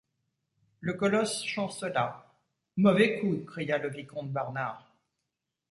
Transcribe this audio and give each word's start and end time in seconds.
Le 0.79 0.93
colosse 0.95 1.43
chancela.— 1.45 2.25
Mauvais 2.77 3.19
coup! 3.19 3.37
cria 3.45 3.77
le 3.77 3.89
vicomte 3.89 4.31
Barnard. 4.31 4.95